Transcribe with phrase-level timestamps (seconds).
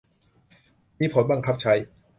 [0.99, 1.73] มีผลบังคับใช้